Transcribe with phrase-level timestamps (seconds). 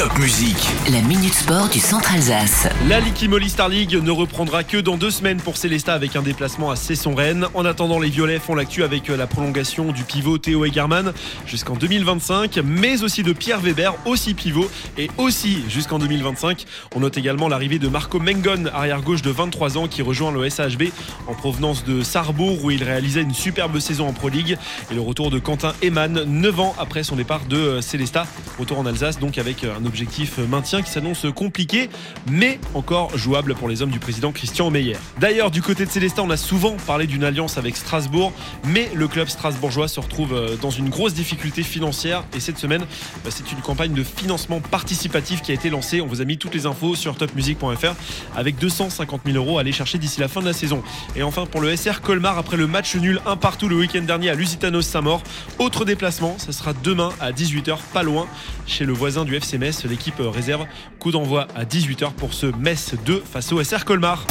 [0.00, 0.56] Top Musique.
[0.90, 2.66] La Minute Sport du Centre Alsace.
[2.88, 6.70] La Liquimoli Star League ne reprendra que dans deux semaines pour Célesta avec un déplacement
[6.70, 7.48] à Cesson-Rennes.
[7.52, 11.12] En attendant, les Violets font l'actu avec la prolongation du pivot Théo Egerman
[11.44, 16.64] jusqu'en 2025, mais aussi de Pierre Weber, aussi pivot, et aussi jusqu'en 2025.
[16.96, 20.84] On note également l'arrivée de Marco Mengon, arrière-gauche de 23 ans, qui rejoint le SHB
[21.26, 24.56] en provenance de Sarrebourg, où il réalisait une superbe saison en Pro League.
[24.90, 28.26] Et le retour de Quentin Eman, 9 ans après son départ de Célesta.
[28.58, 31.90] Retour en Alsace, donc avec un objectif maintien qui s'annonce compliqué,
[32.30, 34.96] mais encore jouable pour les hommes du président Christian Meyer.
[35.18, 38.32] D'ailleurs, du côté de Célestin, on a souvent parlé d'une alliance avec Strasbourg,
[38.64, 42.82] mais le club strasbourgeois se retrouve euh, dans une grosse difficulté financière et cette semaine,
[43.24, 46.00] bah, c'est une campagne de financement participatif qui a été lancée.
[46.00, 47.94] On vous a mis toutes les infos sur topmusic.fr
[48.36, 50.84] avec 250 000 euros à aller chercher d'ici la fin de la saison.
[51.16, 54.30] Et enfin, pour le SR Colmar, après le match nul un partout le week-end dernier
[54.30, 55.22] à Lusitanos Saint-Maur,
[55.58, 58.28] autre déplacement, ça sera demain à 18h, pas loin,
[58.66, 60.66] chez le voisin du FC L'équipe réserve
[60.98, 64.26] coup d'envoi à 18h pour ce Metz 2 face au SR Colmar.